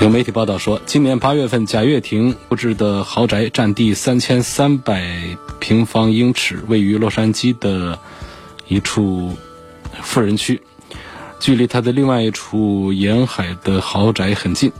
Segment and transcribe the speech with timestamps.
[0.00, 7.98] 有媒体报道说，今年八月份，贾跃亭布置的豪宅占地三千三百平方英尺，位于洛杉矶的
[8.66, 9.36] 一处
[10.00, 10.62] 富人区，
[11.38, 14.72] 距离他的另外一处沿海的豪宅很近。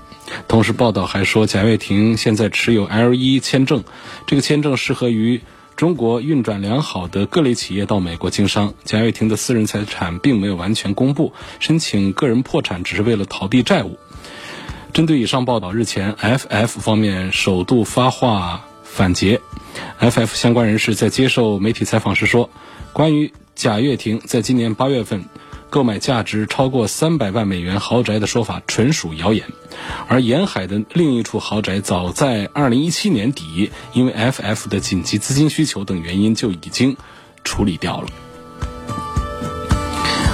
[0.48, 3.84] 同时，报道还说，贾跃亭现在持有 L 一签证，
[4.26, 5.42] 这个签证适合于
[5.76, 8.72] 中国运转良好的各类企业到美国经商。
[8.84, 13.98] 贾跃亭的私人财产并没有完全公布，申请个人破产只是为了逃避债务。
[14.92, 19.40] 针对以上报道，日前 FF 方面首度发话反诘。
[20.00, 22.50] FF 相关人士在接受媒体采访时说，
[22.92, 25.24] 关于贾跃亭在今年八月份
[25.68, 29.46] 购买价值超过三百万美元豪宅的说法纯属谣言。
[30.08, 36.96] 而沿海的另一处豪宅，早在二零一七年底，因为 FF 的紧急资金需求等原因就已经
[37.44, 38.08] 处理掉了。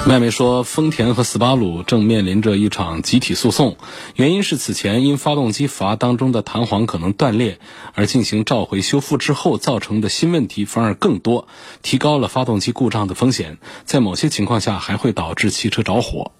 [0.07, 3.75] 外媒说，丰田和斯巴鲁正面临着一场集体诉讼，
[4.15, 7.59] 原因是此前因发动机阀当中的弹簧可能断裂
[7.93, 11.49] 而进行召回修复之后造成的新问题反而更多，
[11.81, 16.31] 提高了发动机故障的风险，在某些情况下还会导致汽车着火。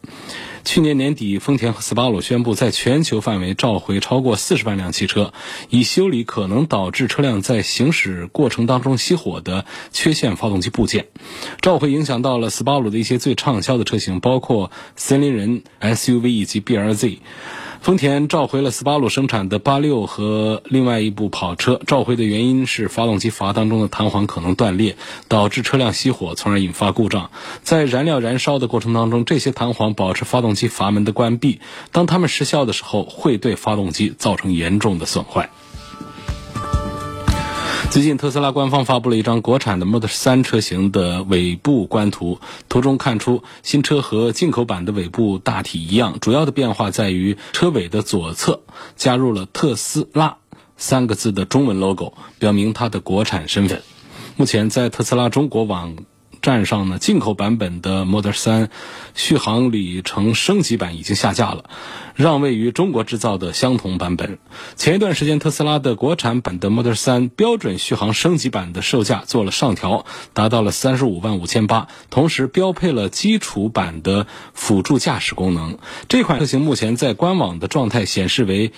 [0.68, 5.32] 去年年底，丰田和斯巴鲁宣布在全球范围召回超过四十万辆汽车，
[5.70, 11.08] 以修理可能导致车辆在行驶过程当中熄火的缺陷发动机部件。
[11.62, 17.20] 召回影响到了斯巴鲁的一些最畅销的车型，包括森林人 SUV 以及 BRZ。
[17.82, 27.30] 丰田召回了斯巴鲁生产的八六和另外一部跑车，召回的原因是发动机阀当中的弹簧可能断裂，导致车辆熄火，从而引发故障。
[27.64, 31.62] 在燃料燃烧的过程当中，这些弹簧保持发动机阀门的关闭，
[31.92, 35.50] 当它们失效的时候，会对发动机造成严重的损坏。
[37.90, 42.40] 最近，特斯拉官方发布了一张国产的 Model 3车型的尾部官图，
[42.70, 48.62] 图中看出新车和进口版的尾部大体一样，主要的变化在于车尾的左侧
[48.96, 50.38] 加入了“特斯拉”
[50.78, 53.82] 三个字的中文 logo，表明它的国产身份。
[54.36, 55.96] 目前，在特斯拉中国网。
[56.42, 58.70] 站上呢，进口版本的 Model 3
[59.16, 61.70] 续航里程升级版已经下架了，
[62.16, 64.38] 让位于中国制造的相同版本。
[64.76, 75.78] 前一段时间，特斯拉的国产版的 Model 3标准续航升级版的售价做了上调，达到了三十五万五千八，同时标配了基础版的辅助驾驶功能。
[76.08, 78.72] 这款车型目前在官网的状态显示为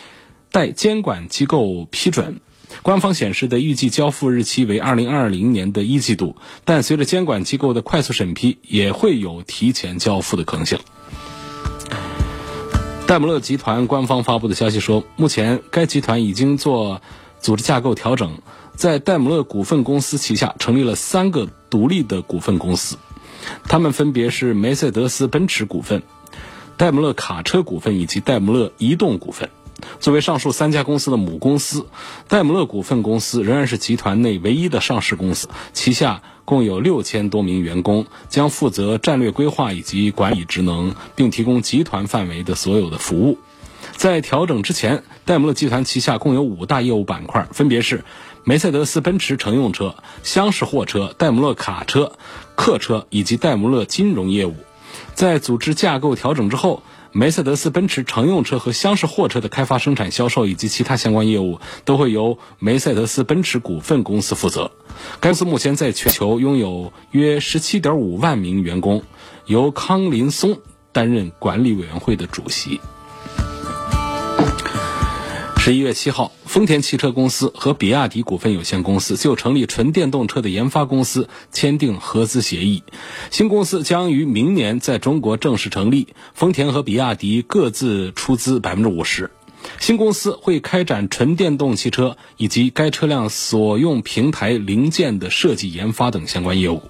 [0.52, 2.42] 待监管机构批准。
[2.82, 10.80] 官方显示的预计交付日期为二零二零年的一季度，但随着监管机构的快速审批，也会有提前交付的可能性。
[13.06, 17.02] 戴姆勒集团官方发布的消息说，目前该集团已经做
[17.40, 18.38] 组织架构调整，
[18.76, 22.98] 在戴姆勒股份公司旗下成立了三个独立的股份公司，
[23.64, 26.04] 他们分别是梅赛德斯奔驰股份、
[26.78, 29.50] 戴姆勒卡车股份以及戴姆勒移动股份。
[30.00, 31.88] 作为上述三家公司的母公司，
[32.28, 43.38] 戴姆勒股份公司仍然是集团内唯一的上市公司，旗下共有六千多名员工，将负责战略规划以及管理职能，并提供集团范围的所有的服务。
[43.96, 48.04] 在调整之前，戴姆勒集团旗下共有五大业务板块，分别是
[48.44, 52.14] 梅赛德斯奔驰乘用车、厢式货车、戴姆勒卡车、
[52.56, 54.56] 客车以及戴姆勒金融业务。
[55.14, 56.82] 在组织架构调整之后。
[57.12, 64.72] 梅赛德斯奔驰乘用车和厢式货车的开发、生产、销售以及其他相关业务都会由梅赛德斯奔驰股份公司负责。
[65.20, 69.02] 该公司目前在全球拥有约十七点五万名员工，
[69.46, 70.60] 由康林松
[70.92, 72.80] 担任管理委员会的主席。
[75.70, 82.82] 十一月七号，丰田汽车公司和比亚迪股份有限公司就成立纯电动车的研发公司签订合资协议。
[83.30, 89.30] 新公司将于明年在中国正式成立，丰田和比亚迪各自出资百分之五十。
[89.80, 96.82] 新公司会开展纯电动汽车以及该车辆所用平台零件的设计研发等相关业务。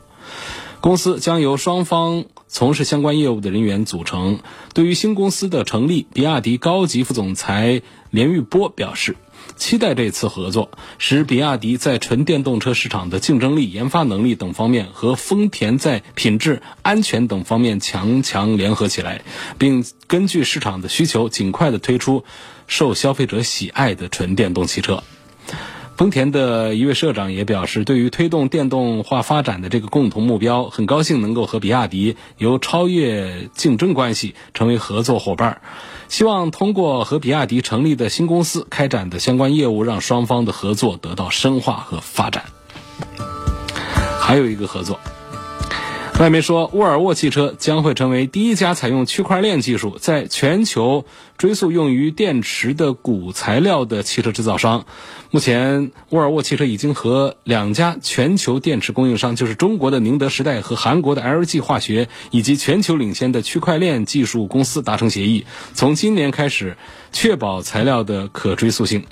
[0.79, 4.39] 公司将由双方从事相关业务的人员组成。
[4.73, 9.15] 对于新公司的成立，比亚迪高级副总裁连玉波表示。
[9.55, 10.69] 期待这次合作，
[10.99, 19.21] 使比亚迪在纯电动车市场的竞争力、研发能力等方面和丰田在品质、安全等方面强强联合起来，
[19.57, 22.25] 并根据市场的需求，尽快的推出
[22.67, 25.03] 受消费者喜爱的纯电动汽车。
[25.99, 35.61] 丰田的一位社长也表示，对于推动电动化发展的这个共同目标，很高兴能够和比亚迪由超越竞争关系成为合作伙伴。
[36.07, 42.45] 希望通过和比亚迪成立的新公司开展的相关业务，让双方的合作得到深化和发展。
[44.21, 45.01] 还有一个合作。
[46.17, 51.05] 外媒说，沃尔沃汽车将会成为第一家采用区块链技术在全球
[51.39, 54.85] 追溯用于电池的钴材料的汽车制造商。
[55.31, 66.75] 目前，沃尔沃汽车已经和两家全球电池供应商，就是中国的宁德时代和韩国的 LG 化学，以及全球领先的区块链技术公司达成协议，从今年开始
[67.13, 69.05] 确保材料的可追溯性。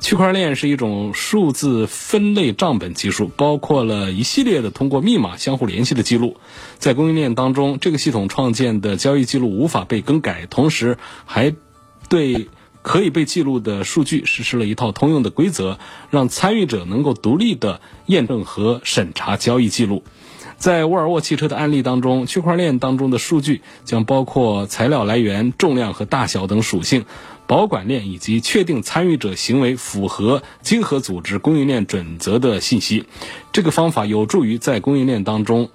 [0.00, 6.36] 区块链是一种数字分类账本技术，包括了一系列的通过密码相互联系的记录。
[6.76, 11.54] 在供应链当中，这个系统创建的交易记录无法被更改，同时还
[12.10, 12.48] 对
[12.82, 15.78] 可以被记录的数据实施了一套通用的规则，
[16.10, 20.02] 让参与者能够独立的验证和审查交易记录。
[20.58, 27.06] 在沃尔沃汽车的案例当中，区块链当中的数据将包括材料来源、重量和大小等属性。
[27.46, 33.06] 保管链以及确定参与者行为符合经合组织供应链准则的信息，
[33.52, 35.70] 这个方法有助于在供应链当中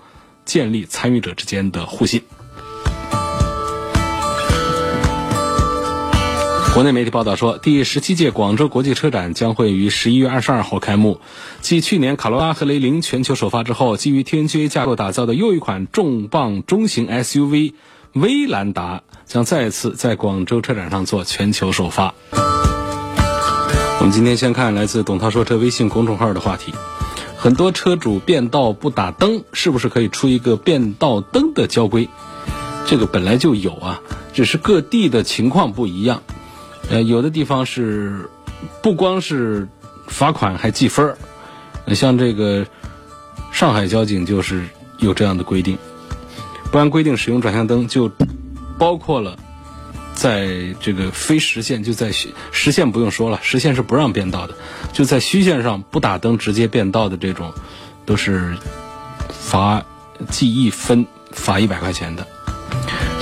[0.46, 2.22] 建立参与者之间的互信。
[6.75, 11.22] 国内媒体报道说，第十七届广州国际车展将会于十一月二十二号开幕。
[11.62, 17.75] 继去年卡罗拉和雷凌全球首发之后，基于 TNGA 架构打造的又一款重磅中型 SUV。
[18.12, 22.13] 威兰达将再次在广州车展上做全球首发。
[22.33, 26.74] 我们今天先看来自董涛说车微信公众号的话题：
[27.38, 32.10] 很多车主变道不打灯，是不是可以出一个变道灯的交规？
[32.86, 34.01] 这个本来就有啊，
[34.33, 36.22] 只是各地的情况不一样。
[36.90, 38.30] 呃，有的地方是
[38.82, 39.68] 不光是
[40.08, 41.18] 罚款，还记分儿。
[41.96, 42.66] 像这个
[43.52, 44.64] 上海交警就是
[45.00, 45.78] 有这样的规定。
[46.72, 48.12] 不按规定使用转向灯，就
[48.78, 49.38] 包括了
[50.14, 54.56] 在这个非实线，就在实线不用说了，实线是不让变道的，
[54.94, 57.54] 就在虚线上不打灯直接变道的这种，
[58.06, 58.58] 都是
[59.30, 59.84] 罚
[60.30, 62.28] 记一分，罚一百块钱的。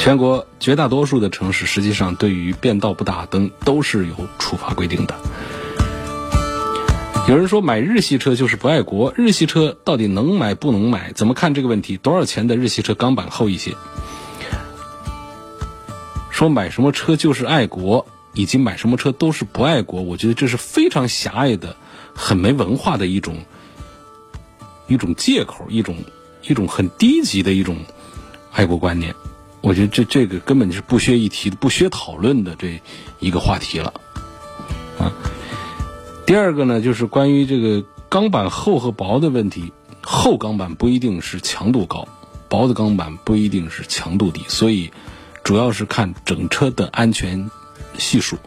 [0.04, 5.16] 全国绝大多数的城市，实际上对于变道不打灯都是有处罚规定的。
[7.30, 11.14] 有人说买日系车就是不爱国，日系车到底能买不能买？
[11.14, 11.96] 怎么看这个问题？
[11.96, 13.78] 多少钱的日系车钢板厚一些？
[16.30, 21.78] 说买什么车就是爱国，以及买什么车都是不爱国，我觉得这是非常狭隘的、
[22.14, 23.38] 很没文化的一种
[24.90, 25.96] 一种借口，一种
[26.42, 27.78] 一种很低级的一种
[28.52, 29.16] 爱国观念。
[29.64, 32.82] 我觉得这这个根本就是不缺一提的、不缺讨论的这
[33.20, 33.94] 一个话题了，
[35.00, 35.10] 啊。
[36.26, 39.72] 第二个呢，就是关于这个钢板厚和薄的问题。
[40.02, 42.10] 厚钢板不一定是强度高，
[42.50, 44.92] 薄的钢板不一定是强度低，所以
[45.46, 47.50] 主要是看整车的安全
[47.98, 48.38] 系数。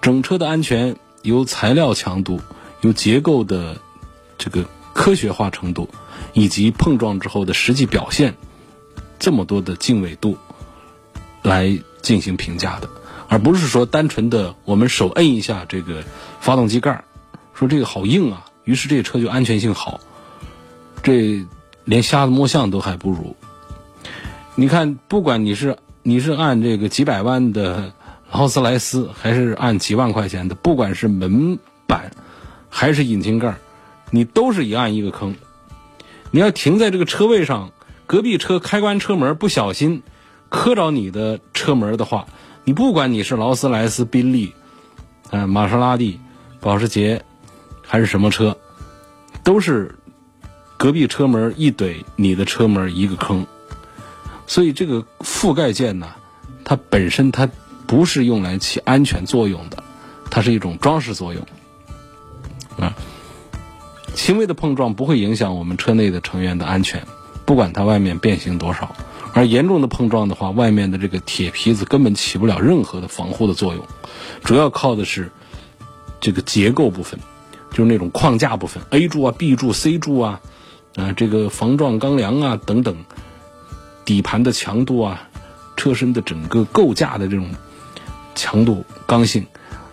[0.00, 2.40] 整车的安全由材料强度、
[2.80, 3.76] 由结构的
[4.38, 4.64] 这个
[4.94, 5.90] 科学化程度，
[6.32, 8.34] 以及碰撞之后的实际表现
[9.20, 10.36] 这么多的经纬度
[11.42, 12.88] 来进行评价的。
[13.28, 16.02] 而不是说单纯的我们手摁一下这个
[16.40, 17.04] 发动机盖
[17.54, 20.00] 说这个好硬啊，于是这个车就安全性好，
[21.00, 21.46] 这
[21.84, 23.36] 连瞎子摸象都还不如。
[24.56, 27.92] 你看，不管你是你是按这个几百万的
[28.32, 32.10] 劳斯莱斯，还是按几万块钱的，不管是门板
[32.68, 33.54] 还是引擎盖
[34.10, 35.36] 你都是一按一个坑。
[36.32, 37.70] 你要停在这个车位上，
[38.10, 40.02] 隔壁车开关车门不小心
[40.48, 42.26] 磕着你的车门的话。
[42.64, 44.52] 你不管你是劳斯莱斯、宾利，
[45.30, 46.18] 嗯，玛莎拉蒂、
[46.58, 47.24] 保时捷，
[47.86, 48.58] 还是什么车，
[49.44, 49.94] 都是
[50.76, 53.46] 隔壁车门一怼，你的车门一个坑。
[54.48, 56.08] 所以这个覆盖件呢，
[56.64, 57.48] 它本身它
[57.86, 59.84] 不是用来起安全作用的，
[60.32, 61.46] 它是一种装饰作用。
[62.76, 62.92] 啊，
[64.14, 67.06] 轻微的碰撞不会影响我们车内的成员的安全，
[67.50, 68.94] 不管它外面变形多少。
[69.34, 73.84] 而严重的碰撞的话，外面的这个铁皮子根本起不了任何的防护的作用，
[74.44, 75.32] 主要靠的是
[76.20, 77.18] 这个结构部分，
[77.72, 80.40] 就是那种框架部分，A 柱啊、B 柱、C 柱啊，
[80.94, 82.98] 啊这个防撞钢梁啊等等，
[84.04, 85.28] 底盘的强度啊，
[85.76, 87.50] 车身的整个构架的这种
[88.36, 89.44] 强度、刚性，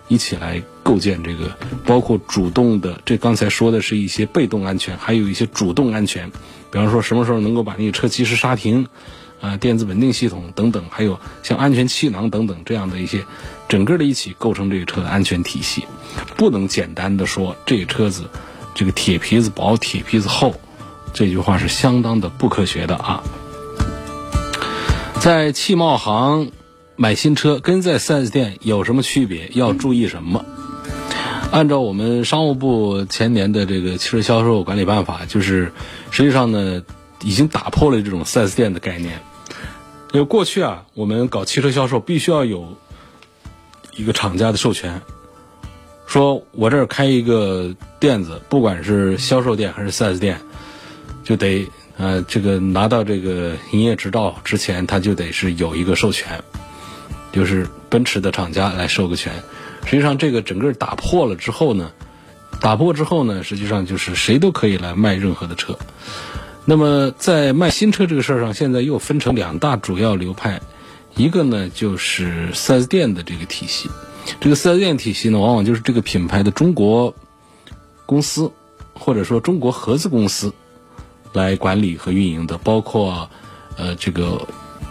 [0.06, 6.30] 一起来构建这个，包括主动的，这刚才说的是一些被动安全，还有一些主动安全，
[6.70, 8.86] 比方说什么时候能够把那个车及时刹停。
[9.40, 13.24] 啊，电子稳定系统等等，还有像安全气囊等等这样的一些，
[13.68, 15.84] 整个的一起构成这个车的安全体系，
[16.36, 18.28] 不能简单的说这个车子
[18.74, 20.56] 这个铁皮子薄铁皮子厚，
[21.12, 23.22] 这句话是相当的不科学的啊。
[25.20, 26.50] 在汽贸行
[26.96, 29.48] 买新车跟在 4S 店有什么区别？
[29.54, 30.44] 要注意什么？
[31.50, 35.72] 按照我们商务部前年的这个汽车销售管理办法，就是
[36.10, 36.82] 实际上呢。
[37.24, 39.20] 已经打破了这种 4S 店的概念。
[40.12, 42.76] 因为过去啊，我们搞汽车销售必须要有
[43.96, 45.02] 一个厂家的授权，
[46.06, 50.40] 说我这儿开一个店子，不管是销售店还是 4S 店，
[51.24, 56.40] 就得呃这个拿到这个营业执照之前，他就得是有一个授权，
[57.32, 59.32] 就是奔驰的厂家来授个权。
[59.88, 61.92] 实际上，这个整个打破了之后呢，
[62.60, 65.78] 打破之后呢，实际上就是谁都可以来卖任何的车。
[66.66, 70.60] 那么，在卖新车这个事儿上，现在又分成两大主要流派，
[71.16, 73.88] 一个呢就是 4S 店的这个体系，
[74.40, 77.14] 这个 4S 店体系呢，往往就是这个品牌的中国
[78.04, 78.52] 公司
[78.92, 80.52] 或者说中国合资公司
[81.32, 83.30] 来管理和运营的，包括
[83.78, 84.46] 呃这个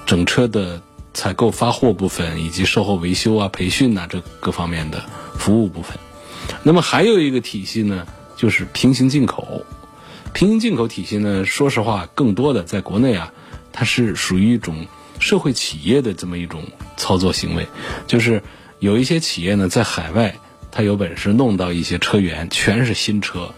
[0.07, 0.81] 整车的
[1.17, 5.03] 采购发货部分，以及售后维修啊、培训呐这各方面的
[5.35, 5.97] 服务部分。
[6.61, 8.05] 那么还有一个体系呢，
[8.35, 9.65] 就是平行进口。
[10.31, 13.33] 平行进口体系呢，说实话，更多的在国内啊，
[13.73, 14.85] 它是属于一种
[15.17, 16.61] 社会企业的这么一种
[16.97, 17.67] 操作行为，
[18.05, 18.43] 就是
[18.77, 20.35] 有一些企业呢，在海外，
[20.69, 23.51] 它有本事弄到一些车源，全是新车，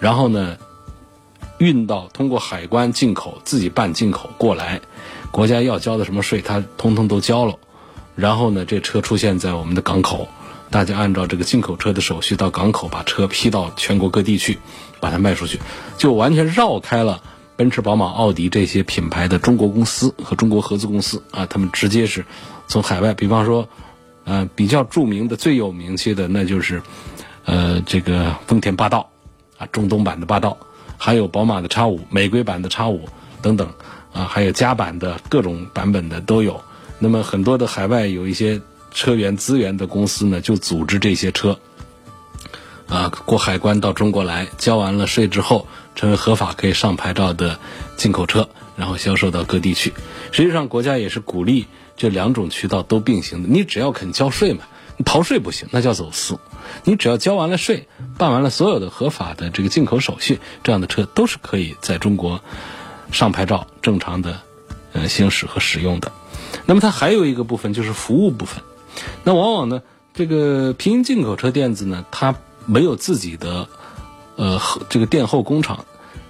[0.00, 0.56] 然后呢，
[1.58, 4.80] 运到通过海关进口，自己办进口过来，
[5.36, 7.56] 国家要交的什么税，它通通都交了，
[8.14, 10.28] 然后呢，这车出现在我们的港口。
[10.70, 14.58] 大家按照这个进口车的手续到港口把车批到全国各地去，
[14.98, 15.60] 把它卖出去，
[15.98, 17.20] 就完全绕开了
[17.54, 22.24] 奔驰、宝马、奥迪这些品牌的中国公司和中国合资公司啊，他们直接是
[22.66, 23.68] 从海外，比方说，
[24.24, 26.80] 呃，比较著名的、最有名气的，那就是，
[27.44, 29.10] 呃，这个丰田霸道
[29.58, 30.56] 啊，中东版的霸道，
[30.96, 33.06] 还有宝马的叉五、美规版的叉五
[33.42, 33.68] 等等
[34.16, 36.62] 啊，还有加版的各种版本的都有。
[36.98, 38.60] 那么很多的海外有一些。
[38.92, 41.58] 车源资源的公司呢，就组织这些车，
[42.88, 47.58] 啊，过海关到中国来，交完了税之后，成为合法可以上牌照的
[47.98, 49.92] 进口车，然后销售到各地去。
[50.32, 51.66] 实际上，国家也是鼓励
[51.98, 53.50] 这两种渠道都并行的。
[53.50, 54.60] 你只要肯交税嘛，
[54.96, 56.38] 你逃税不行，那叫走私。
[56.84, 62.42] 你只要交完了税，办完了所有的合法的这个进口手续，这样的车都是可以在中国
[63.12, 64.40] 上牌照、正常的
[64.92, 66.10] 呃行驶和使用的。
[66.64, 68.62] 那么它还有一个部分就是服务部分。
[69.24, 69.82] 那往往呢，
[70.14, 72.34] 这个平行进口车店子呢，它
[72.64, 73.68] 没有自己的，
[74.36, 75.84] 呃，这个店后工厂，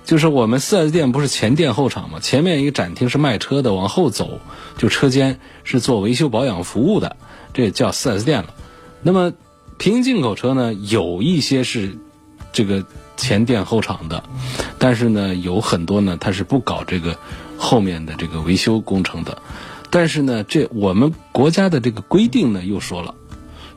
[0.04, 2.18] 就是我们 4S 店不是前店后厂嘛？
[2.20, 4.40] 前面一个展厅是卖车的，往后走
[4.76, 7.16] 就车间是做维修保养服务的，
[7.54, 8.52] 这也叫 4S 店了。
[9.02, 9.32] 那么
[9.78, 11.96] 平行进口车呢，有一些是
[12.52, 12.84] 这个
[13.16, 14.22] 前店后厂的，
[14.78, 17.16] 但是呢，有很多呢，它是不搞这个
[17.56, 19.40] 后面的这个维修工程的。
[19.90, 23.14] 但是呢，这我们国家的这个规定呢，又说了，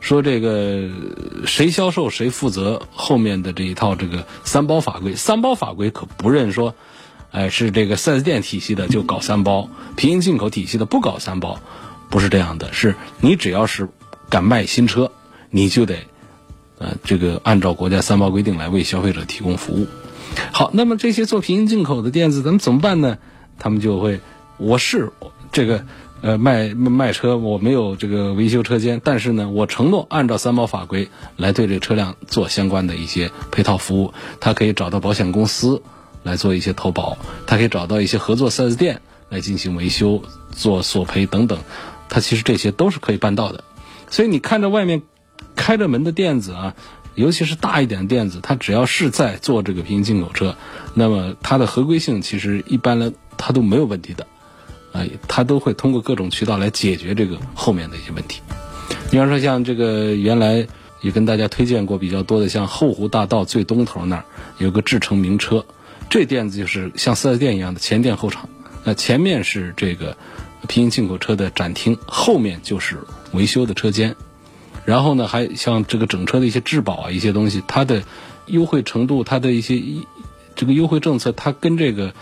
[0.00, 0.88] 说这个
[1.46, 5.14] 谁销售谁负责后面的这一套这个三包法规。
[5.14, 6.74] 三包法规可不认说，
[7.30, 11.58] 哎，是这个四 S 店体系的就搞三包，平行进口体系的不搞三包，
[12.10, 12.72] 不是这样的。
[12.72, 13.88] 是你只要是
[14.28, 15.10] 敢卖新车，
[15.48, 15.96] 你就得
[16.80, 19.86] 呃这个按照国家三包规定来为消费者提供服务。
[20.50, 23.18] 好，那么这些做平行进口的店子，咱们怎么办呢？
[23.58, 24.20] 他们就会，
[24.56, 25.12] 我是。
[25.52, 25.84] 这个，
[26.22, 34.14] 呃，卖卖车我没有这个维修车间，但是呢，我承诺按照三包法规来对这个车辆做相关的一些配套服务。
[34.38, 35.82] 他可以找到保险公司
[36.22, 37.18] 来做一些投保，
[37.48, 40.22] 他可以找到一些合作 4S 店来进行维修、
[40.52, 41.58] 做索赔等等。
[42.08, 43.64] 他其实这些都是可以办到的。
[44.08, 45.02] 所以你看着外面
[45.56, 46.74] 开着门的店子啊，
[47.14, 50.56] 尤其是大一点的店子，它只要是在做这个平行进口车，
[50.94, 54.26] 那么它的合规性其实一般呢，它都没有问题的。
[54.92, 58.40] 啊，它都会通过各种渠道来解决这个后面的一些问题。
[59.08, 60.66] 比方说，像这个原来
[61.00, 64.24] 也跟大家推荐过比较多的，像后湖大道最东头那儿
[64.58, 65.64] 有个智诚名车，
[66.08, 68.48] 这店子就是像四 S 店一样的前店后厂。
[68.82, 70.16] 那前面是这个
[70.66, 72.98] 平行进口车的展厅，后面就是
[73.32, 74.16] 维修的车间。
[74.90, 78.02] 然后呢，还像这个整车的一些质保啊，一些东西，它的
[78.46, 79.80] 优惠程度，它的一些
[80.56, 82.12] 这个优惠政策，它跟这个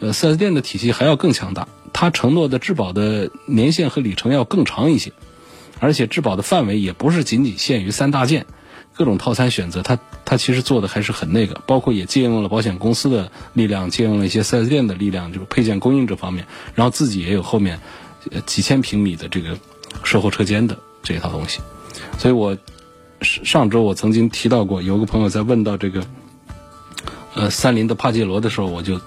[0.00, 1.68] 呃四 S 店的体系还要更强大。
[1.92, 5.12] 它承诺的质保的年限和里程要更长一些，
[5.80, 8.46] 而且质保的范围也不是仅仅限于三大件，
[8.94, 17.80] 各种套餐选择，它它其实做的还是很那个，包括也借用了保险公司的力量，借用了一些 4S 店的力量，就是配件供应这方面，然后自己也有后面
[18.46, 19.58] 几千平米的这个
[20.04, 21.60] 售后车间的这一套东西，
[22.18, 22.56] 所以我
[23.20, 26.04] 上上周我曾经提到过，有个朋友在问到这个
[27.34, 29.00] 呃三菱的帕杰罗的时候，我就。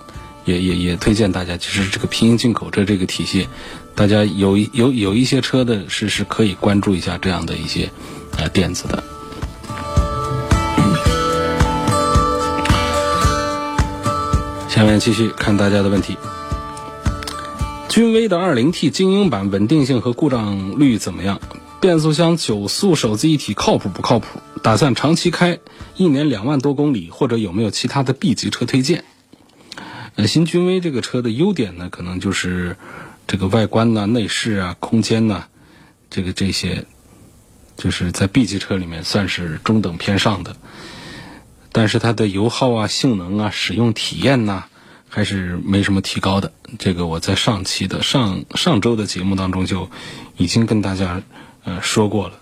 [0.45, 3.49] 也也也推荐大家，其实这个平行进口车这个体系，
[3.93, 7.91] 大家有有有一些车的是是可以关注一下这样的一些
[8.37, 9.03] 呃电子的。
[14.69, 16.15] 下面继续看大家的问题。
[17.89, 21.41] 君威的 2.0T 精英版稳定性和故障率怎么样？
[21.79, 24.39] 变速箱九速手自一体靠谱不靠谱？
[24.63, 25.59] 打算长期开，
[25.95, 29.03] 一年两万多公里，或者有没有其他的 B 级车推荐？
[30.15, 32.75] 呃，新君威这个车的优点呢，可能就是
[33.27, 35.45] 这个外观呐、内饰啊、空间呐，
[36.09, 36.85] 这个这些，
[37.77, 40.55] 就是在 B 级车里面算是中等偏上的。
[41.71, 44.63] 但是它的油耗啊、性能啊、使用体验呐，
[45.07, 46.51] 还是没什么提高的。
[46.79, 49.87] 这个我在上期的上上周的节目当中就
[50.37, 51.21] 已经跟大家
[51.67, 52.39] 呃说过了。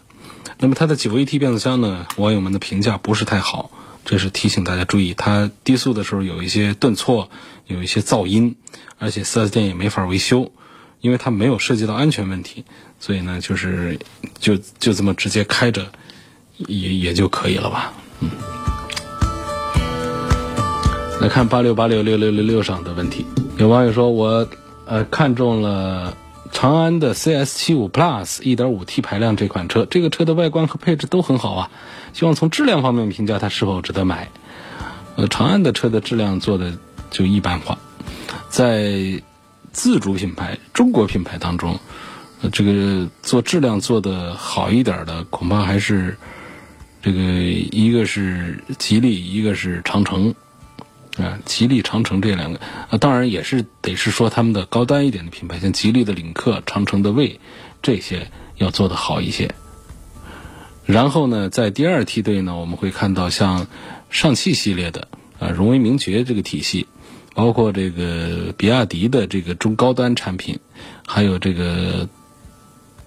[0.60, 3.72] 那么它的九 AT 变速箱呢，网友们的评价不是太好。
[4.06, 7.32] 这是提醒大家注意，它低速的时候有一些顿挫，
[7.66, 8.56] 有一些噪音，
[9.00, 10.52] 而且 4S 店也没法维修，
[11.02, 12.66] 因为它没有涉及到安全问题，
[13.00, 14.00] 所以呢，就是
[14.40, 15.88] 就就这么直接开着，
[16.58, 17.94] 也也就可以了吧。
[18.20, 18.30] 嗯。
[21.20, 23.26] 来看八六八六六六六六上的问题，
[23.58, 24.48] 有网友说我
[24.86, 26.16] 呃看中了
[26.56, 31.70] 长安的 CS 七五 Plus 一点五 T 排量这款车，这个车的外观和配置都很好啊。
[32.14, 34.30] 希望从质量方面评价它是否值得买。
[35.18, 36.78] 呃，长安的车的质量做的
[37.12, 37.78] 就一般化，
[38.48, 39.22] 在
[39.74, 41.78] 自主品牌、中国品牌当中，
[42.42, 46.18] 呃，这个做质量做的好一点的，恐怕还是
[47.02, 50.34] 这个一个是吉利，一个是长城
[51.18, 57.40] 啊，吉利、长城这两个啊，当然也是得是说他们的高端一点的品牌，像吉利的领克、长城的魏
[57.82, 59.56] 这些要做的好一些。
[60.86, 63.66] 然后呢，在第二梯队呢，我们会看到像
[64.10, 65.08] 上汽系列的
[65.40, 66.86] 啊，荣威名爵这个体系，
[67.34, 70.60] 包括这个比亚迪的这个中高端产品，
[71.08, 72.08] 还有这个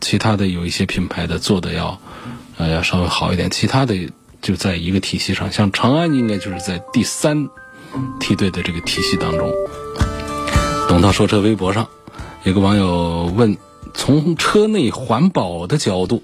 [0.01, 2.01] 其他的有一些品牌的做的要
[2.57, 4.11] 呃要稍微好一点，其他的
[4.42, 7.49] 就在一个体系上，像长安应该就是在第三
[8.20, 9.53] 梯队的这个体系当中。
[10.88, 11.88] 董涛说车微博上
[12.44, 13.57] 有个网友问，
[13.94, 16.22] 从车内环保的角度。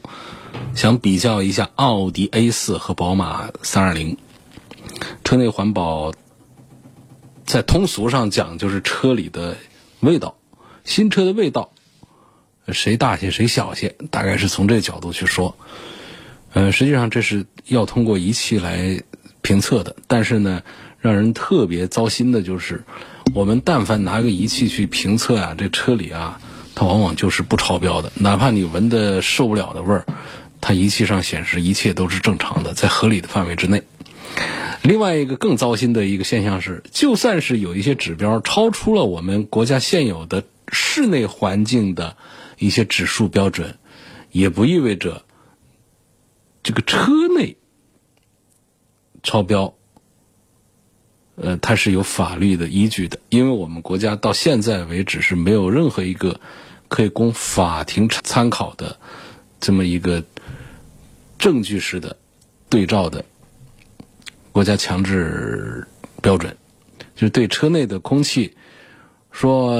[0.74, 4.16] 想比较一下奥迪 A 四和宝马三二零，
[5.22, 6.12] 车内环保，
[7.44, 9.57] 在通俗上讲就是车里的
[10.00, 10.37] 味道，
[10.85, 11.70] 新车的味道，
[12.68, 15.57] 谁大些谁小些，大概是从这角度去说。
[16.53, 19.00] 呃，实际上这是要通过仪器来
[19.42, 20.62] 评测的，但是呢，
[21.05, 22.83] 让人特别糟心的就是，
[23.35, 26.40] 我们但凡拿个仪器去评测啊，这车里啊，
[26.75, 30.07] 它往往就是不超标的，哪怕你闻的受不了的味儿。
[30.62, 33.83] 它仪器上显示一切都是正常的，在合理的范围之内。
[34.81, 42.17] 另外一个更糟心的一个现象是，就算是有一些指标超出了我们国家现有的室内环境的
[42.59, 43.77] 一些指数标准，
[44.33, 45.23] 也不意味着
[46.62, 47.59] 这个车内
[49.23, 49.75] 超标，
[51.37, 53.18] 呃，它是有法律的依据的。
[53.29, 56.40] 因为我们国家到现在为止是没有任何一个
[56.88, 58.99] 可以供法庭参考的
[59.61, 60.23] 这么一个。
[61.37, 62.16] 证据式的
[62.70, 63.23] 对照的
[64.51, 65.87] 国家强制
[66.23, 66.57] 标准，
[67.14, 68.57] 就是对车内的空气
[69.31, 69.77] 说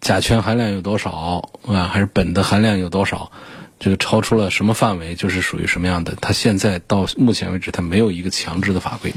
[0.00, 3.32] 甲醛含量有多少啊，还是苯的含量有多少，
[3.80, 6.14] 这个超出了什么范围，就是属于什么样的？
[6.20, 9.14] 它现在到目前为止，它没有一个强制的法规，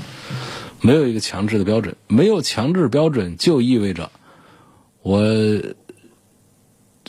[0.81, 4.11] 没有一个强制的标准，没有强制标准就意味着
[5.01, 5.21] 我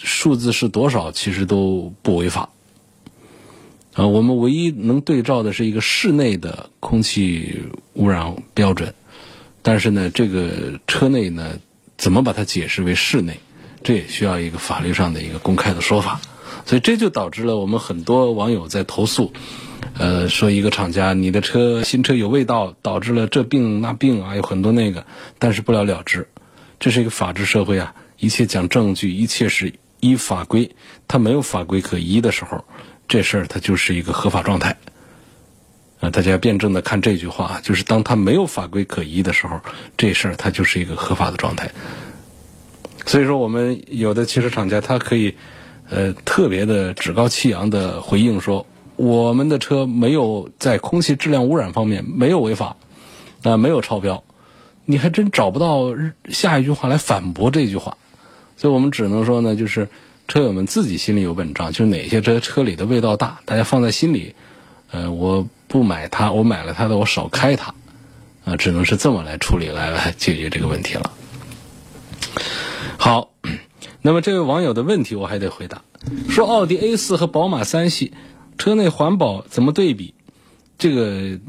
[0.00, 2.50] 数字是多少，其实都不违法。
[3.94, 7.62] 啊，我们唯一能对照的是一个室内的空气
[7.94, 8.94] 污染标准，
[9.62, 11.59] 但是呢，这个车内呢，
[11.96, 13.40] 怎么把它解释为室内，
[13.83, 16.20] 这也需要一个法律上的一个公开的说法。
[16.66, 19.33] 所以这就导致了我们很多网友在投诉，
[19.98, 25.06] 呃，说一个厂家你的车新车有味道，导致了这病那病啊，有很多那个，
[25.38, 26.28] 但是不了了之。
[26.78, 30.76] 这是一个法治社会啊，一切讲证据，一切是依法规。
[31.09, 32.64] 它没有法规可依的时候。
[33.09, 34.76] 这事儿它就是一个合法状态，
[36.00, 39.61] 啊，大家辩证的看这句话，就是当它没有法规可依的时候，
[39.96, 41.70] 这事儿它就是一个合法的状态。
[43.06, 45.37] 所以说，我们有的汽车厂家他可以，
[45.88, 52.76] 呃，特别的趾高气扬的回应说，我们的车没有在空气质量污染方面没有违法，
[53.42, 54.24] 啊，没有超标。
[54.85, 55.94] 你还真找不到
[56.28, 57.96] 下一句话来反驳这句话，
[58.56, 59.88] 所以我们只能说呢，就是
[60.28, 64.35] 车友们自己心里有本账，就是哪些车车里的味道大，大家放在心里。
[64.92, 67.74] 呃，我不买它，我买了它的，我少开它，
[68.44, 71.11] 啊，只能是这么来处理来来解决这个问题了。
[72.96, 73.30] 好，
[74.00, 75.82] 那么这位网友的问题我还得回答，
[76.28, 78.12] 说奥迪 A 四和宝马三系
[78.59, 80.14] 车内环保怎么对比？
[80.79, 81.40] 这个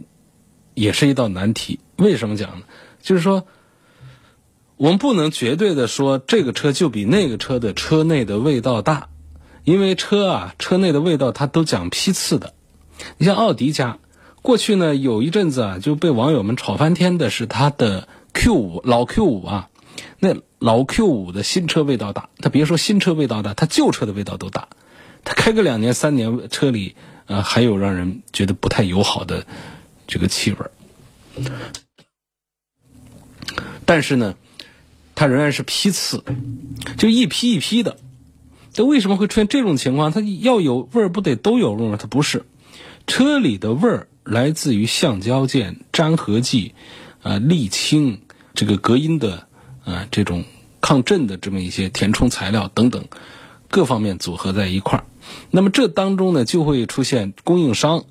[0.74, 1.80] 也是一道难题。
[1.98, 2.65] 为什么讲呢？
[3.02, 3.46] 就是说，
[4.78, 9.10] 我们不能绝对的说这个车就比那个车的车内的味道大，
[9.63, 12.54] 因为车啊，车内的味道它都讲批次的。
[13.17, 14.00] 你像奥迪家，
[14.41, 19.70] 过去呢有一阵子啊就被网友们吵翻天的是它的 Q 五老 Q 五啊，
[20.20, 24.67] 那老 Q 五的新车味道大，它别说新车味道大，它旧车的味道都大，
[25.27, 29.45] 他开个两年三年，车里呃还有让人觉得不太友好的
[30.07, 31.45] 这个气味。
[33.83, 34.35] 但是呢，
[35.15, 36.23] 它仍然是批次，
[36.97, 37.97] 就一批一批的。
[38.71, 40.13] 这为什么会出现这种情况？
[40.13, 41.97] 它要有味儿，不得都有味儿吗？
[41.99, 42.45] 它不是，
[43.05, 46.73] 车里的味儿来自于橡胶件、粘合剂、
[47.21, 48.21] 啊沥青、
[48.53, 49.45] 这个隔音的
[49.83, 50.45] 啊这种
[50.79, 53.03] 抗震的这么一些填充材料等等
[53.67, 55.03] 各方面组合在一块儿。
[55.51, 58.05] 那么这当中呢，就会出现供应商，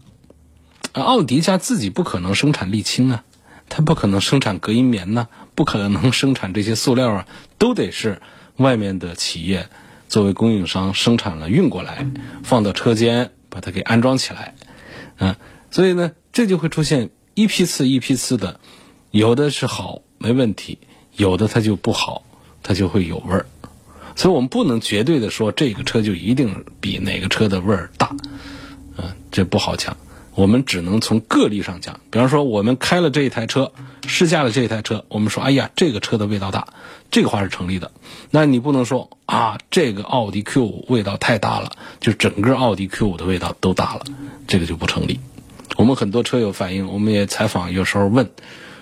[0.92, 3.24] 奥迪家自己不可能生产沥青啊。
[3.68, 5.26] 它不可能生产隔音棉呢，
[5.56, 7.26] 不可能生产这些塑料啊，
[7.58, 8.22] 都得是
[8.58, 9.68] 外面的企业
[10.08, 12.06] 作为供应商生产了运过来，
[12.44, 14.54] 放到车间把它给安装起来，
[15.18, 15.36] 啊，
[15.72, 18.60] 所以呢，这就会出现一批次一批次的，
[19.10, 20.78] 有的是好没问题，
[21.16, 22.22] 有的它就不好，
[22.62, 23.46] 它就会有味儿，
[24.16, 28.08] 所以我们不能绝对的说这个车就一定比哪个车的味儿大，
[28.96, 29.96] 啊，这不好讲。
[30.34, 33.72] 我们只能从个例上讲，比方说我们开了这一台车，
[34.06, 36.66] 试驾了这一台车，我们说，哎呀，这个车的味道大，
[37.10, 37.90] 这个话是成立的。
[38.30, 44.04] 那你不能说啊，这个奥迪 Q 五味道太大了，就整个奥迪 Q 五的味道都大了，
[44.46, 45.20] 这个就不成立。
[45.76, 48.28] 我们很多车友反映，我们也采访，有时候问，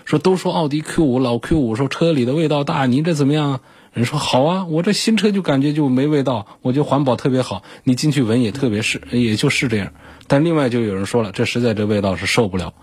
[0.04, 3.60] 说都说奥迪 Q 五老 Q 五说车里的味道大，你这怎么样？
[3.94, 9.92] 人说好啊，我这新车就感觉就没味道，我觉得环保特别好，你进去闻也特别是，也就是这样。
[10.26, 12.74] 但另外就有人说了，这实在这味道是受不了，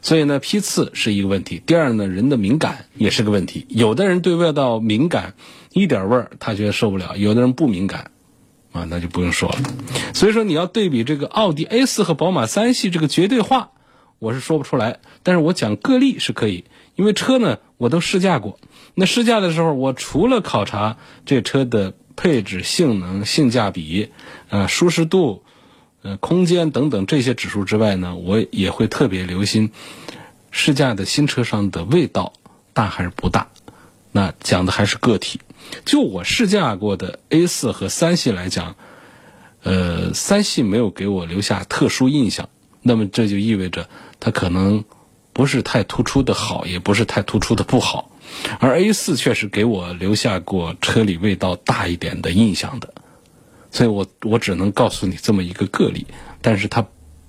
[0.00, 1.62] 所以呢批次是一个问题。
[1.66, 3.66] 第二呢，人的敏感也是个问题。
[3.68, 5.34] 有的人对味道敏感，
[5.74, 8.10] 一点味儿他觉得受不了；有的人不敏感，
[8.72, 9.58] 啊，那就不用说了。
[10.14, 13.72] 所以说你要对比这个奥迪 A 四和宝马三系这个绝对化，
[14.18, 15.00] 我是说不出来。
[15.22, 16.64] 但是我讲个例是可以，
[16.96, 18.58] 因为车呢我都试驾过。
[18.94, 24.10] 那试驾的时候，我除了考察这车的配置、性能、性价比，
[24.48, 25.42] 呃，舒适度、
[26.02, 29.72] 呃，空间等等这些指数之外呢，我也会特别留心
[30.52, 32.32] 试驾的新车上的味道
[32.72, 33.48] 大还是不大。
[34.12, 35.40] 那讲的还是个体。
[35.84, 38.76] 就我试驾过的 A 四和三系来讲，
[39.64, 42.48] 呃，三系没有给我留下特殊印象，
[42.80, 43.88] 那么这就意味着
[44.20, 44.84] 它可能
[45.32, 48.12] 不是太突出的好，也不是太突出的不好。
[48.60, 52.92] 而 A 四确实给我留下过车里味道大一点的印象的，
[53.70, 56.06] 所以我我只能告诉你这么一个个例，
[56.42, 56.86] 但是它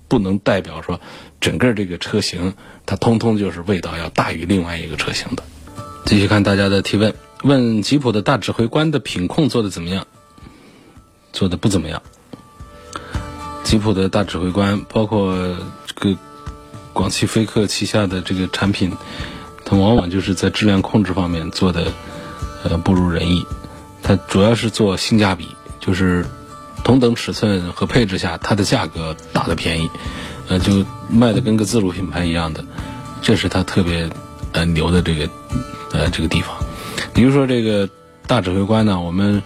[0.08, 1.00] 不能代表说
[1.40, 2.54] 整个这个车型
[2.84, 5.42] 它通通就是味道要大于另外一个车型的。
[6.04, 10.06] 继续看大家的提问，问吉普的大指挥官的品控做的怎么样？
[11.32, 12.02] 做的不怎么样。
[13.64, 15.56] 吉普的大指挥官包括
[15.86, 16.16] 这个
[16.92, 18.92] 广汽菲克旗下的这个产品。
[19.68, 21.92] 它往往就是在质量控制方面做的，
[22.62, 23.44] 呃，不如人意。
[24.00, 25.48] 它主要是做性价比，
[25.80, 26.24] 就是
[26.84, 29.90] 同等尺寸和配置下，它的价格打的便宜，
[30.46, 32.64] 呃，就卖的跟个自主品牌一样的，
[33.20, 34.08] 这是它特别
[34.52, 35.28] 呃牛的这个
[35.92, 36.56] 呃这个地方。
[37.12, 37.88] 比如说这个
[38.28, 39.42] 大指挥官呢，我们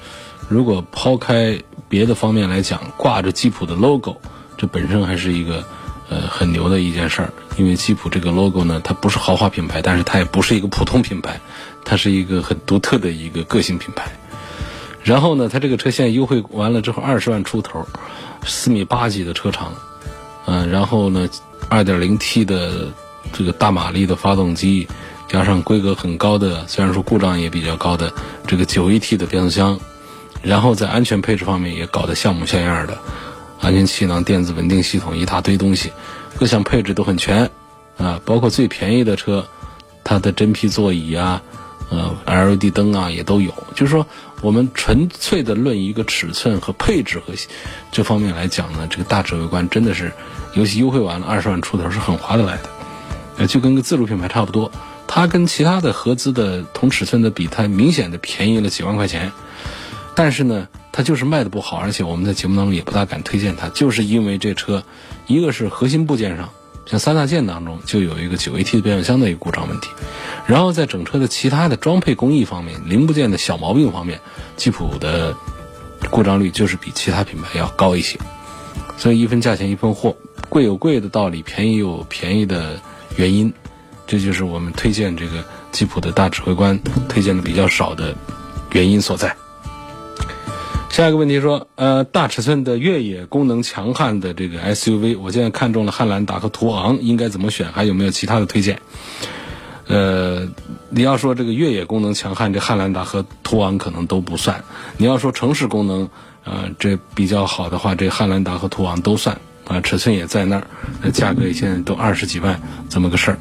[0.49, 4.17] 如果抛开别的方面来讲，挂着吉普的 logo，
[4.59, 5.65] 这本身还是一个。
[6.11, 11.41] 呃，很牛的一件事儿，因为吉普这个 logo 呢，它不是豪华品牌，但是它也不是一个普通品牌，
[11.85, 14.11] 它是一个很独特的一个个性品牌。
[15.05, 17.87] 然后呢，它这个车现在优惠完了之后，二十万出头，
[18.45, 19.73] 四米八几的车长，
[20.47, 21.29] 嗯，然后呢，
[21.69, 22.89] 二点零 T 的
[23.33, 24.89] 这个大马力的发动机，
[25.29, 28.13] 加上规格很高的，虽然说故障也比较高的
[28.49, 29.79] 这个九 AT 的变速箱，
[30.43, 32.99] 然后在安全配置方面也搞得像模像样的。
[33.61, 35.93] 安全气囊、电子稳定系统一大堆东西，
[36.39, 37.51] 各项配置都很全，
[37.99, 39.47] 啊，包括最便宜的车，
[40.03, 41.43] 它的真皮座椅啊，
[41.91, 43.53] 呃，LED 灯啊也都有。
[43.75, 44.07] 就是说，
[44.41, 47.35] 我们纯粹的论一个尺寸和配置和
[47.93, 50.11] 这方面来讲呢，这个大指挥官真的是，
[50.55, 53.47] 尤其优惠完了二十万出头是很划得来的。
[53.47, 54.71] 就跟个自主品牌差不多，
[55.07, 59.33] 它跟其他的合资的同尺寸的比，它明显的便宜了几万块钱。
[60.15, 64.83] 但是呢，它就是卖的不好，而且我们在节目当中也不大敢推荐它，就是因为这车，
[65.27, 66.51] 一个是核心部件上，
[66.87, 69.89] 像三大件当中就有一个九 AT 的变速箱的一个故障问题，
[70.47, 74.21] 然后在整车的其他的装配工艺方面、零部件的小毛病方面，
[74.57, 75.37] 吉普的
[76.11, 78.19] 故障率就是比其他品牌要高一些。
[78.97, 80.17] 所以一分价钱一分货，
[80.49, 82.81] 贵有贵的道理，便宜有便宜的
[83.17, 83.53] 原因，
[84.07, 88.15] 这就是我们推荐这个吉普的大指挥官推荐的比较少的
[88.73, 89.37] 原因所在。
[91.01, 97.73] 下一个问题说，呃，大尺寸的越野功能强悍的这个 SUV，我现在看中了汉兰达和途昂，应该怎么选？
[97.73, 98.83] 还有没有其他的推荐？
[99.87, 100.47] 呃，
[100.91, 104.63] 你要说这个越野功能强悍，这汉兰达和途昂可能都不算。
[104.99, 106.11] 你要说城市功能，
[106.45, 112.61] 呃，这比较好的话，这汉兰达和途昂都算啊，尺寸也在那儿，价格也现在都二十几万，
[112.91, 113.39] 这么个事儿。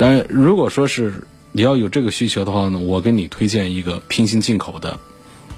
[0.00, 1.14] 但如果说是
[1.52, 4.98] 你要有这个需求的话呢，我给你推荐一个平行进口的。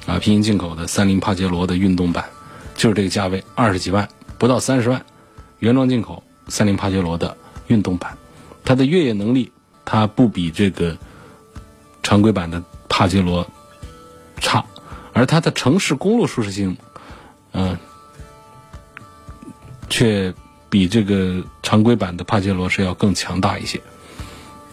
[0.07, 2.27] 啊，平行进口的三菱帕杰罗的运动版，
[2.77, 5.05] 就是这个价位，二十几万，不到三十万，
[5.61, 7.37] 原装进口三菱帕杰罗的
[7.69, 8.19] 运动版，
[8.65, 9.51] 它的越野能力
[9.85, 10.97] 它不比这个
[12.03, 13.49] 常规版的帕杰罗
[14.43, 14.63] 差，
[15.15, 16.77] 而它的城市公路舒适性，
[17.53, 17.79] 嗯，
[19.89, 20.35] 却
[20.69, 23.81] 比这个常规版的帕杰罗是要更强大一些，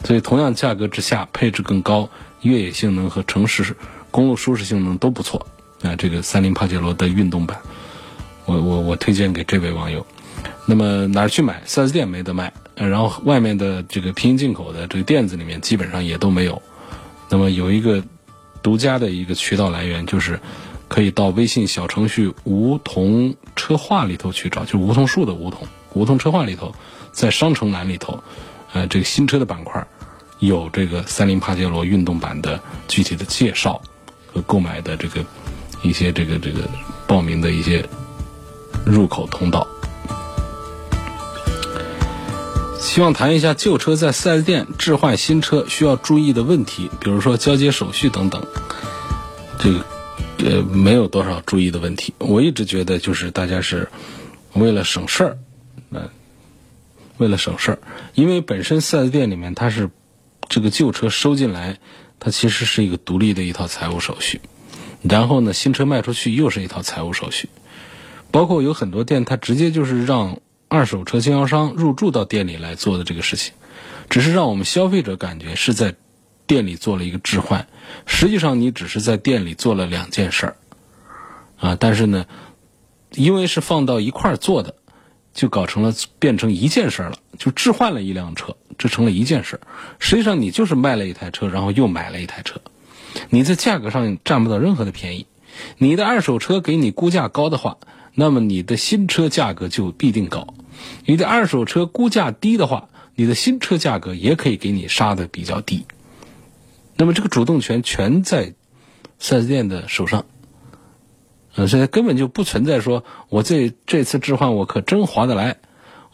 [0.04, 2.10] 所以同样价格之下，配置更高，
[2.42, 3.78] 越野性能和城市。
[4.12, 5.44] 公路舒适性能都不错，
[5.82, 7.58] 啊，这个三菱帕杰罗的运动版，
[8.46, 10.06] 我我我推荐给这位网友。
[10.66, 16.62] 那么哪儿去买？4S 店没得卖，然后外面的这个平行进口的这个店子里面基本上也都没有。
[17.30, 18.04] 那么有一个
[18.62, 20.40] 独家的一个渠道来源，就是
[20.88, 26.74] 可以到微信小程序“梧桐车话”里头去找，就梧桐树的梧桐，梧桐车话里头，
[27.12, 28.22] 在商城栏里头，
[28.74, 29.86] 呃，这个新车的板块
[30.40, 33.82] 有这个三菱帕杰罗运动版的具体的介绍。
[34.34, 35.26] 和购买的这个
[35.84, 36.62] 一些这个这个
[37.08, 37.86] 报名的一些
[38.86, 39.68] 入口通道，
[42.80, 48.46] 希望谈一下旧车在 4S 店置换新车需要注意的问题，比如说交接手续等等。
[49.60, 49.86] 这个
[50.38, 53.90] 呃没有多少注意的问题，我一直觉得就是大家是
[54.54, 55.38] 为了省事儿，
[55.92, 56.10] 嗯，
[57.18, 57.80] 为了省事儿，
[58.14, 59.90] 因为本身 4S 店里面它是
[60.48, 61.80] 这个旧车收进来。
[62.24, 64.40] 它其实是一个独立的一套财务手续，
[65.02, 67.50] 然后呢，新车卖出去又是一套财务手续，
[68.30, 73.54] 包括有很多店，它直接就是让二手车经销商入驻到店里来做的这个事情，
[74.08, 75.96] 只是让我们消费者感觉是在
[76.46, 77.68] 店里做了一个置换，
[78.06, 80.56] 实际上你只是在店里做了两件事儿，
[81.58, 82.28] 啊，但是呢，
[83.12, 84.76] 因为是放到一块儿做的。
[85.34, 89.60] 就搞成了变成一件事了，就置换了一辆车，这成了一件事。
[90.00, 92.60] 实际上你就是卖了一台车，然后又买了一台车，
[93.30, 95.28] 你在价格上占不到任何的便宜。
[95.78, 97.78] 你的二手车给你估价高的话，
[98.16, 100.56] 那么你的新车价格就必定高；
[101.06, 105.86] 你的二手车估价低的话，你的新车价格也可以给你杀的比较低。
[106.96, 108.56] 那么这个主动权全在
[109.20, 110.26] 四 S 店的手上。
[111.54, 115.58] 呃，现在根本就不存在说，我这这次置换我可真划得来。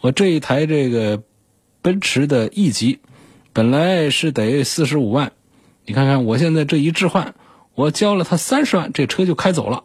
[0.00, 1.22] 我这一台这个
[1.82, 3.00] 奔驰的 E 级，
[3.52, 5.32] 本来是得四十五万，
[5.84, 7.34] 你看看我现在这一置换，
[7.74, 9.84] 我交了他三十万，这车就开走了。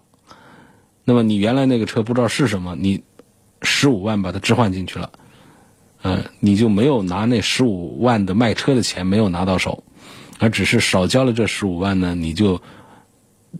[1.04, 3.04] 那么你原来那个车不知道是什么，你
[3.62, 5.12] 十五万把它置换进去了，
[6.02, 9.84] 嗯，你就没有拿那十五万的卖车的钱没有拿到手，
[10.40, 12.62] 而只是少交了这十五万呢，你就。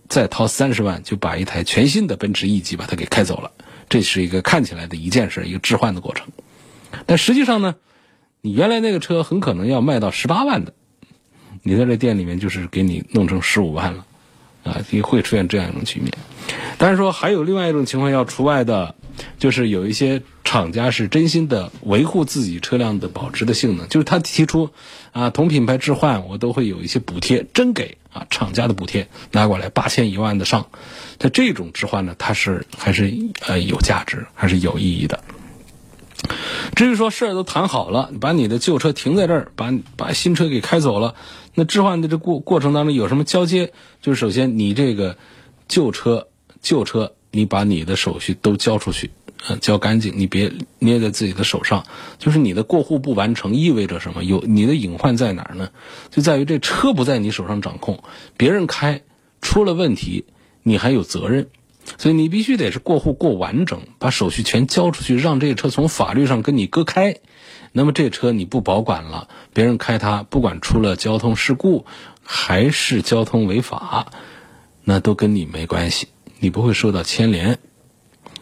[0.10, 3.52] 再掏三十万就把一台全新的奔驰 E 级把它给开走了，
[3.90, 6.30] 这是一个看起来的一件事，一个置换的过程。
[7.06, 7.76] 但实际上呢，
[8.46, 10.74] 你原来那个车很可能要卖到十八万的，
[11.62, 14.06] 你在这店里面就是给你弄成十五万了，
[14.66, 16.12] 啊，也会出现这样一种局面。
[16.78, 18.96] 但是说还有另外一种情况要除外的，
[19.40, 24.72] 就是有一些厂家是真心的维护自己车辆的保值的性能，就是他提出
[25.14, 27.98] 啊同品牌置换我都会有一些补贴，真给。
[28.12, 30.68] 啊，厂家的补贴拿过来八千一万的上，
[31.18, 33.12] 在这种置换呢，它是还是
[33.48, 35.24] 呃有价值，还是有意义的。
[36.76, 41.16] 至于说事儿都谈好了，把你的旧车停在这儿，把把新车给开走了，
[41.54, 43.74] 那置换的这过过程当中有什么交接？
[44.02, 45.18] 就是首先你这个
[45.68, 46.28] 旧车
[46.62, 49.12] 旧车，你把你的手续都交出去
[49.48, 51.86] 呃，交干净，你别捏在自己的手上。
[52.18, 54.24] 就是你的过户不完成意味着什么？
[54.24, 55.70] 有你的隐患在哪儿呢？
[56.10, 58.04] 就在于这车不在你手上掌控，
[58.38, 59.02] 别人开
[59.42, 60.26] 出了问题，
[60.64, 61.50] 你还有责任。
[61.98, 67.18] 所以你必须得是过户过完整，把手续全交出去，让这个车从法律上跟你割开。
[67.72, 71.86] 那么这车你不保管了，别人开它，不管出了交通事故
[72.24, 74.12] 还是交通违法，
[74.84, 76.08] 那都跟你没关系，
[76.40, 77.58] 你不会受到牵连。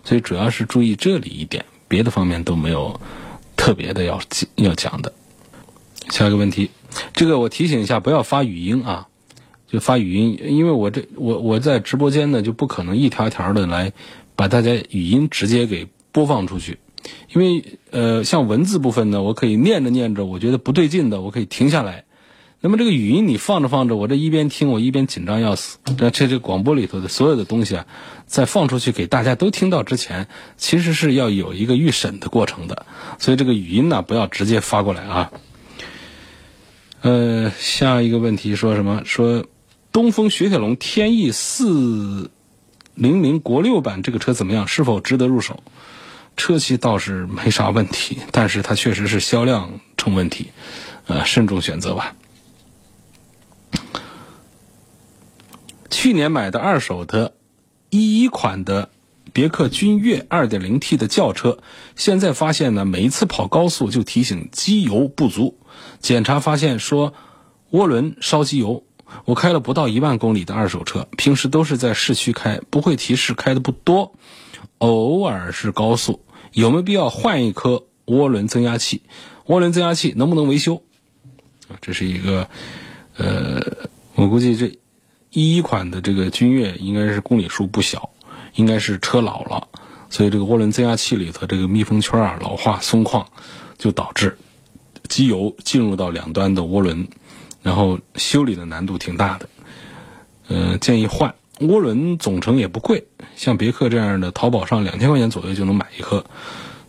[0.03, 2.99] 所以主要是注意这里一点，别的方面都没有
[3.55, 4.19] 特别的要
[4.55, 5.13] 要讲的。
[6.09, 6.71] 下一个问题，
[7.13, 9.07] 这个我提醒一下，不要发语音啊，
[9.71, 13.93] 就发语音，因为我这我我在直播间呢，就不可能一条条的来
[14.35, 16.77] 把大家语音直接给播放出去，
[17.33, 22.03] 因为呃，像文字部分呢，我可以念着念着，我觉得不对劲的，我可以停下来。
[22.63, 25.79] 那么这个语音你放着放着，我这一边听我一边紧张要死。
[25.97, 27.87] 那这这广播里头的所有的东西啊，
[28.27, 32.85] 在放出去给大家都听到之前，其实是要有一个预审的过程的。
[33.17, 35.31] 所以这个语音呢，不要直接发过来啊。
[37.01, 39.01] 呃，下一个问题说什么？
[39.05, 39.43] 说
[39.91, 42.31] 东风雪铁龙天翼四
[42.95, 44.67] 零零国六版这个车怎么样？
[44.67, 45.61] 是否值得入手？
[46.37, 50.47] 车漆倒是没啥问题，但是它确实是销量成问题，
[51.07, 52.15] 呃，慎重选择吧。
[55.89, 57.33] 去年买的二手的，
[57.89, 58.89] 一一款的
[59.33, 61.59] 别克君越 2.0T 的轿车，
[61.97, 65.57] 现在发现呢，每一次跑高速就提醒机油不足，
[65.99, 67.13] 检查发现说
[67.71, 68.85] 涡轮烧机油。
[69.25, 74.13] 我开了不到一万公里的二手车，平时都是在市区开，不会提示开的不多，
[74.77, 79.01] 偶尔是高速，有没有必要换一颗涡轮增压器？
[79.47, 80.83] 涡轮增压器能不能维修？
[81.67, 82.47] 啊，这是一个，
[83.17, 84.77] 呃，我估计这。
[85.33, 88.09] 一一款的这个君越应该是公里数不小，
[88.55, 89.65] 应该是车老了，
[90.09, 93.25] 所以这个涡轮增压器里头这个密封圈啊老化松旷，
[93.77, 94.37] 就导致
[95.07, 97.07] 机油进入到两端的涡轮，
[97.61, 99.49] 然后修理的难度挺大的。
[100.47, 106.25] 呃，建议换涡轮，总成也不贵，像别克这样的，淘宝上两千块钱左右就能买一颗。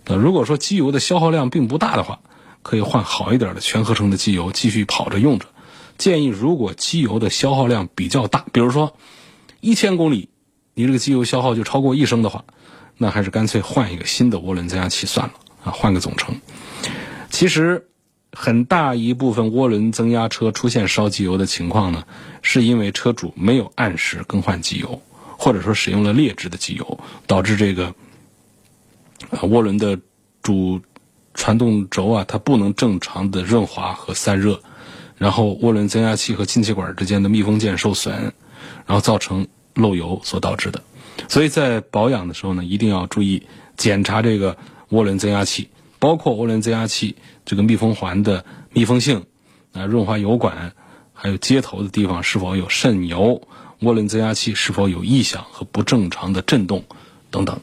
[0.07, 2.21] 那如果说机油的消耗量并不大的话，
[2.63, 5.47] 可以换好一点的全合成的机油继续跑着用着。
[5.99, 8.97] 建议，如果机油的消耗量比较大，比如说
[9.61, 10.29] 一千公里，
[10.75, 12.45] 你这个机油消耗就超过一升的话，
[12.97, 16.41] 那还是干脆换一个新的涡轮增压器算了啊，换个总成。
[17.31, 17.87] 其实
[18.33, 22.05] 很大一部分涡轮增压车出现烧机油的情况呢，
[22.41, 25.01] 是因为车主没有按时更换机油，
[25.39, 27.95] 或者说使用了劣质的机油，导致这个
[29.43, 29.99] 涡轮的
[30.43, 30.81] 主
[31.35, 34.63] 传动轴啊，它不能正常的润滑和散热。
[35.19, 38.33] 然后涡轮增压器和进气管之间的密封件受损，
[38.87, 40.83] 然后造成漏油所导致的。
[41.29, 43.45] 所以在保养的时候呢，一定要注意
[43.77, 44.57] 检查这个
[44.91, 45.69] 涡轮增压器，
[46.01, 49.27] 包括涡轮增压器这个密封环的密封性，
[49.73, 50.73] 啊，润滑油管，
[51.13, 53.49] 还有接头的地方是否有渗油，
[53.81, 56.85] 涡轮增压器是否有异响和不正常的震动
[57.31, 57.61] 等等。